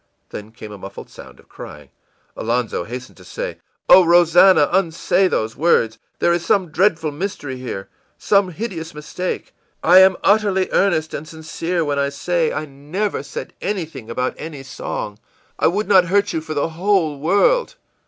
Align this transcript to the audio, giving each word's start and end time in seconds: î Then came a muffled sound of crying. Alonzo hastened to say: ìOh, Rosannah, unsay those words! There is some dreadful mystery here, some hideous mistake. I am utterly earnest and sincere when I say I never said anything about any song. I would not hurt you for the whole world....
î 0.01 0.03
Then 0.29 0.51
came 0.51 0.71
a 0.71 0.79
muffled 0.79 1.11
sound 1.11 1.39
of 1.39 1.47
crying. 1.47 1.89
Alonzo 2.35 2.85
hastened 2.85 3.17
to 3.17 3.23
say: 3.23 3.59
ìOh, 3.87 4.03
Rosannah, 4.03 4.67
unsay 4.71 5.27
those 5.27 5.55
words! 5.55 5.99
There 6.17 6.33
is 6.33 6.43
some 6.43 6.69
dreadful 6.71 7.11
mystery 7.11 7.57
here, 7.57 7.87
some 8.17 8.49
hideous 8.49 8.95
mistake. 8.95 9.53
I 9.83 9.99
am 9.99 10.17
utterly 10.23 10.67
earnest 10.71 11.13
and 11.13 11.27
sincere 11.27 11.85
when 11.85 11.99
I 11.99 12.09
say 12.09 12.51
I 12.51 12.65
never 12.65 13.21
said 13.21 13.53
anything 13.61 14.09
about 14.09 14.33
any 14.39 14.63
song. 14.63 15.19
I 15.59 15.67
would 15.67 15.87
not 15.87 16.05
hurt 16.05 16.33
you 16.33 16.41
for 16.41 16.55
the 16.55 16.69
whole 16.69 17.19
world.... 17.19 17.75